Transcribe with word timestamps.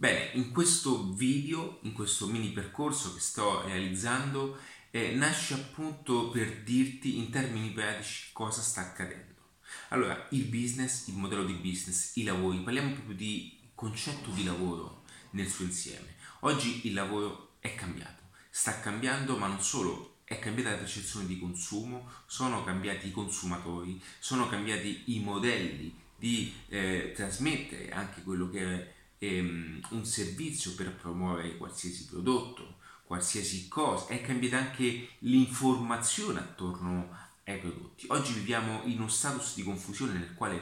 Bene, 0.00 0.30
in 0.34 0.52
questo 0.52 1.12
video, 1.12 1.80
in 1.82 1.92
questo 1.92 2.28
mini 2.28 2.50
percorso 2.50 3.14
che 3.14 3.18
sto 3.18 3.66
realizzando, 3.66 4.56
eh, 4.92 5.12
nasce 5.16 5.54
appunto 5.54 6.28
per 6.28 6.62
dirti 6.62 7.18
in 7.18 7.30
termini 7.30 7.70
pratici 7.70 8.28
cosa 8.32 8.62
sta 8.62 8.82
accadendo. 8.82 9.34
Allora, 9.88 10.28
il 10.30 10.44
business, 10.44 11.08
il 11.08 11.14
modello 11.14 11.44
di 11.44 11.54
business, 11.54 12.14
i 12.14 12.22
lavori, 12.22 12.58
parliamo 12.58 12.92
proprio 12.92 13.16
di 13.16 13.58
concetto 13.74 14.30
di 14.30 14.44
lavoro 14.44 15.02
nel 15.30 15.48
suo 15.48 15.64
insieme. 15.64 16.14
Oggi 16.42 16.86
il 16.86 16.92
lavoro 16.92 17.54
è 17.58 17.74
cambiato, 17.74 18.22
sta 18.50 18.78
cambiando 18.78 19.36
ma 19.36 19.48
non 19.48 19.60
solo 19.60 20.18
è 20.22 20.38
cambiata 20.38 20.70
la 20.70 20.76
percezione 20.76 21.26
di 21.26 21.40
consumo, 21.40 22.08
sono 22.26 22.62
cambiati 22.62 23.08
i 23.08 23.10
consumatori, 23.10 24.00
sono 24.20 24.48
cambiati 24.48 25.02
i 25.06 25.18
modelli 25.18 25.92
di 26.16 26.54
eh, 26.68 27.12
trasmettere 27.16 27.90
anche 27.90 28.22
quello 28.22 28.48
che 28.48 28.60
è 28.60 28.96
ehm, 29.18 29.80
un 29.90 30.04
servizio 30.04 30.74
per 30.74 30.94
promuovere 30.94 31.56
qualsiasi 31.56 32.06
prodotto, 32.06 32.76
qualsiasi 33.04 33.68
cosa, 33.68 34.08
è 34.08 34.20
cambiata 34.20 34.58
anche 34.58 35.08
l'informazione 35.20 36.40
attorno 36.40 37.16
ai 37.44 37.58
prodotti. 37.58 38.06
Oggi 38.10 38.34
viviamo 38.34 38.82
in 38.84 38.98
uno 38.98 39.08
status 39.08 39.54
di 39.54 39.62
confusione 39.62 40.12
nel 40.12 40.34
quale, 40.34 40.60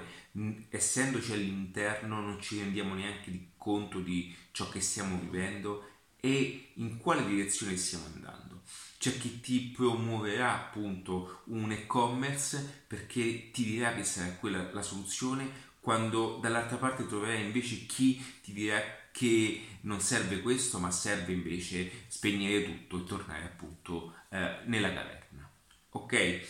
essendoci 0.69 1.33
all'interno, 1.33 2.21
non 2.21 2.41
ci 2.41 2.59
rendiamo 2.59 2.95
neanche 2.95 3.31
di 3.31 3.49
conto 3.57 3.99
di 4.01 4.35
ciò 4.53 4.69
che 4.69 4.81
stiamo 4.81 5.19
vivendo 5.19 5.95
e 6.21 6.71
in 6.75 6.99
quale 6.99 7.27
direzione 7.27 7.77
stiamo 7.77 8.07
andando. 8.15 8.63
C'è 8.99 9.19
chi 9.19 9.41
ti 9.41 9.61
promuoverà 9.75 10.55
appunto 10.55 11.43
un 11.47 11.71
e-commerce 11.71 12.85
perché 12.87 13.51
ti 13.51 13.65
dirà 13.65 13.95
che 13.95 14.05
sarà 14.05 14.33
quella 14.33 14.73
la 14.73 14.83
soluzione, 14.83 15.66
quando 15.87 16.39
dall'altra 16.43 16.79
parte 16.79 17.07
troverai 17.07 17.45
invece 17.45 17.87
chi 17.87 18.21
ti 18.43 18.53
dirà 18.53 18.83
che 19.13 19.79
non 19.83 20.01
serve 20.01 20.41
questo, 20.43 20.81
ma 20.81 20.91
serve 20.91 21.33
invece 21.33 22.09
spegnere 22.09 22.65
tutto 22.65 22.99
e 22.99 23.05
tornare 23.05 23.45
appunto 23.45 24.13
eh, 24.31 24.63
nella 24.65 24.93
caverna. 24.93 25.49
Ok? 25.91 26.41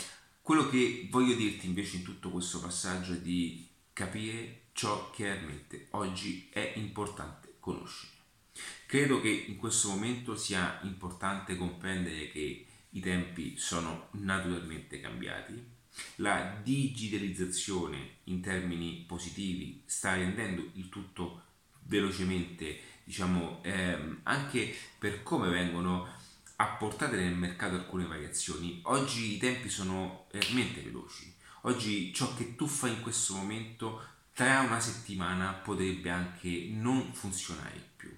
Quello 0.40 0.70
che 0.70 1.08
voglio 1.10 1.34
dirti 1.34 1.66
invece 1.66 1.96
in 1.96 2.02
tutto 2.02 2.30
questo 2.30 2.60
passaggio 2.60 3.12
è 3.12 3.20
di 3.20 3.68
capire 3.92 4.68
ciò 4.72 5.10
che 5.10 5.24
realmente 5.24 5.88
oggi 5.90 6.48
è 6.50 6.72
importante 6.76 7.56
conoscere. 7.60 8.12
Credo 8.86 9.20
che 9.20 9.28
in 9.28 9.58
questo 9.58 9.90
momento 9.90 10.34
sia 10.34 10.80
importante 10.84 11.56
comprendere 11.56 12.30
che 12.30 12.66
i 12.88 13.00
tempi 13.00 13.58
sono 13.58 14.08
naturalmente 14.12 14.98
cambiati, 14.98 15.75
la 16.16 16.58
digitalizzazione 16.62 18.18
in 18.24 18.40
termini 18.40 19.04
positivi 19.06 19.82
sta 19.86 20.14
rendendo 20.14 20.70
il 20.74 20.88
tutto 20.88 21.42
velocemente, 21.82 22.80
diciamo, 23.04 23.60
ehm, 23.62 24.20
anche 24.24 24.74
per 24.98 25.22
come 25.22 25.48
vengono 25.48 26.08
apportate 26.56 27.16
nel 27.16 27.34
mercato 27.34 27.74
alcune 27.74 28.06
variazioni. 28.06 28.80
Oggi 28.84 29.34
i 29.34 29.38
tempi 29.38 29.68
sono 29.68 30.26
veramente 30.32 30.80
veloci. 30.80 31.34
Oggi 31.62 32.12
ciò 32.14 32.34
che 32.34 32.54
tu 32.54 32.66
fai 32.66 32.92
in 32.92 33.02
questo 33.02 33.34
momento 33.34 34.14
tra 34.32 34.60
una 34.60 34.80
settimana 34.80 35.52
potrebbe 35.52 36.10
anche 36.10 36.68
non 36.70 37.12
funzionare 37.12 37.90
più. 37.96 38.14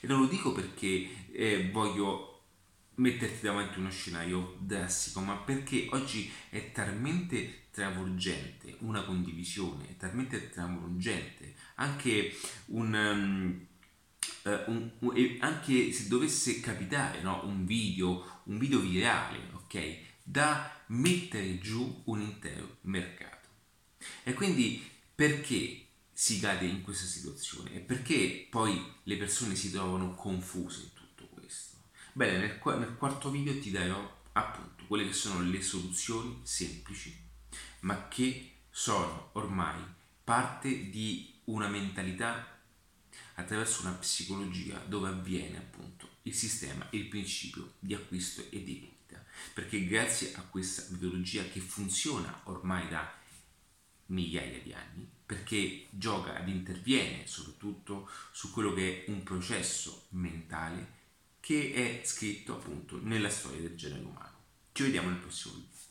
E 0.00 0.06
non 0.06 0.20
lo 0.20 0.26
dico 0.26 0.52
perché 0.52 1.28
eh, 1.32 1.70
voglio 1.72 2.39
metterti 3.00 3.46
davanti 3.46 3.78
uno 3.78 3.90
scenario 3.90 4.56
drastico, 4.58 5.20
ma 5.20 5.36
perché 5.36 5.88
oggi 5.90 6.30
è 6.50 6.70
talmente 6.72 7.64
travolgente 7.70 8.76
una 8.80 9.02
condivisione, 9.04 9.88
è 9.88 9.96
talmente 9.96 10.50
travolgente 10.50 11.54
anche 11.76 12.36
un... 12.66 12.94
Um, 12.94 13.68
un, 14.42 14.90
un, 15.00 15.36
anche 15.40 15.92
se 15.92 16.08
dovesse 16.08 16.60
capitare 16.60 17.20
no, 17.20 17.44
un 17.44 17.66
video, 17.66 18.42
un 18.44 18.58
video 18.58 18.80
virale, 18.80 19.38
ok, 19.52 19.98
da 20.22 20.82
mettere 20.86 21.58
giù 21.58 22.02
un 22.06 22.20
intero 22.20 22.78
mercato. 22.82 23.48
E 24.22 24.32
quindi 24.32 24.82
perché 25.14 25.86
si 26.12 26.40
cade 26.40 26.64
in 26.64 26.80
questa 26.80 27.06
situazione? 27.06 27.74
E 27.74 27.78
perché 27.80 28.46
poi 28.48 28.82
le 29.02 29.16
persone 29.16 29.54
si 29.54 29.70
trovano 29.70 30.14
confuse 30.14 30.90
Bene, 32.12 32.38
nel, 32.38 32.60
nel 32.78 32.96
quarto 32.96 33.30
video 33.30 33.56
ti 33.60 33.70
darò 33.70 34.18
appunto 34.32 34.84
quelle 34.86 35.06
che 35.06 35.12
sono 35.12 35.42
le 35.42 35.62
soluzioni 35.62 36.40
semplici, 36.42 37.16
ma 37.80 38.08
che 38.08 38.54
sono 38.68 39.30
ormai 39.34 39.80
parte 40.24 40.90
di 40.90 41.38
una 41.44 41.68
mentalità 41.68 42.58
attraverso 43.34 43.82
una 43.82 43.92
psicologia 43.92 44.78
dove 44.86 45.08
avviene 45.08 45.58
appunto 45.58 46.08
il 46.22 46.34
sistema, 46.34 46.86
il 46.90 47.06
principio 47.06 47.74
di 47.78 47.94
acquisto 47.94 48.44
e 48.50 48.62
di 48.64 48.74
vendita. 48.74 49.24
Perché 49.54 49.86
grazie 49.86 50.34
a 50.34 50.42
questa 50.42 50.86
metodologia 50.90 51.44
che 51.44 51.60
funziona 51.60 52.40
ormai 52.44 52.88
da 52.88 53.18
migliaia 54.06 54.60
di 54.60 54.72
anni, 54.72 55.08
perché 55.24 55.86
gioca 55.90 56.40
ed 56.40 56.48
interviene 56.48 57.26
soprattutto 57.28 58.10
su 58.32 58.50
quello 58.50 58.74
che 58.74 59.04
è 59.04 59.10
un 59.10 59.22
processo 59.22 60.06
mentale 60.10 60.98
che 61.40 61.72
è 61.72 62.04
scritto 62.04 62.54
appunto 62.54 62.98
nella 63.02 63.30
storia 63.30 63.60
del 63.60 63.76
genere 63.76 64.04
umano. 64.04 64.38
Ci 64.72 64.84
vediamo 64.84 65.08
nel 65.08 65.18
prossimo 65.18 65.54
video. 65.54 65.89